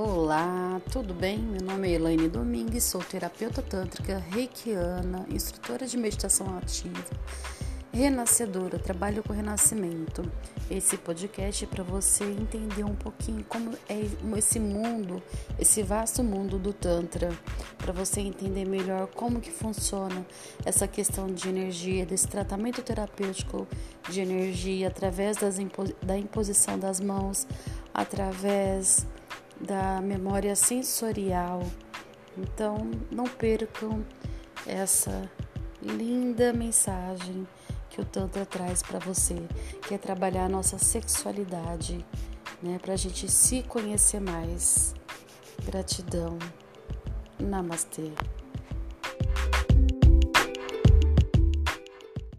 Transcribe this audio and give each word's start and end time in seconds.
Olá, 0.00 0.80
tudo 0.92 1.12
bem? 1.12 1.40
Meu 1.40 1.60
nome 1.60 1.88
é 1.88 1.94
Elaine 1.94 2.28
Domingues, 2.28 2.84
sou 2.84 3.02
terapeuta 3.02 3.60
tântrica, 3.60 4.22
reikiana, 4.30 5.26
instrutora 5.28 5.88
de 5.88 5.96
meditação 5.96 6.56
ativa, 6.56 7.02
renascedora, 7.92 8.78
trabalho 8.78 9.24
com 9.24 9.32
renascimento. 9.32 10.22
Esse 10.70 10.96
podcast 10.96 11.64
é 11.64 11.66
para 11.66 11.82
você 11.82 12.22
entender 12.22 12.84
um 12.84 12.94
pouquinho 12.94 13.44
como 13.48 13.72
é 13.88 14.06
esse 14.38 14.60
mundo, 14.60 15.20
esse 15.58 15.82
vasto 15.82 16.22
mundo 16.22 16.60
do 16.60 16.72
Tantra, 16.72 17.36
para 17.76 17.92
você 17.92 18.20
entender 18.20 18.66
melhor 18.66 19.08
como 19.08 19.40
que 19.40 19.50
funciona 19.50 20.24
essa 20.64 20.86
questão 20.86 21.26
de 21.26 21.48
energia, 21.48 22.06
desse 22.06 22.28
tratamento 22.28 22.82
terapêutico 22.82 23.66
de 24.08 24.20
energia 24.20 24.86
através 24.86 25.38
das 25.38 25.56
da 26.00 26.16
imposição 26.16 26.78
das 26.78 27.00
mãos, 27.00 27.48
através 27.92 29.04
da 29.60 30.00
memória 30.00 30.54
sensorial. 30.54 31.62
Então, 32.36 32.90
não 33.10 33.24
percam 33.24 34.04
essa 34.66 35.30
linda 35.82 36.52
mensagem 36.52 37.46
que 37.90 38.00
o 38.00 38.04
Tantra 38.04 38.46
traz 38.46 38.82
para 38.82 38.98
você, 38.98 39.36
que 39.86 39.94
é 39.94 39.98
trabalhar 39.98 40.44
a 40.44 40.48
nossa 40.48 40.78
sexualidade, 40.78 42.04
né, 42.62 42.78
para 42.80 42.94
a 42.94 42.96
gente 42.96 43.28
se 43.30 43.62
conhecer 43.62 44.20
mais. 44.20 44.94
Gratidão. 45.64 46.38
Namastê. 47.40 48.12